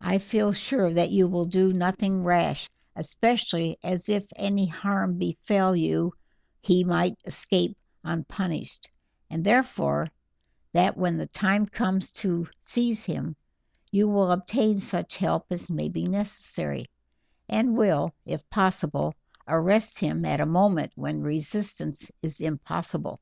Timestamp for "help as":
15.18-15.70